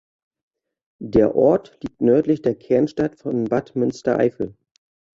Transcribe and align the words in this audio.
Der 1.03 1.35
Ort 1.35 1.77
liegt 1.83 2.01
nördlich 2.01 2.41
der 2.41 2.55
Kernstadt 2.55 3.17
von 3.19 3.43
Bad 3.43 3.75
Münstereifel. 3.75 4.57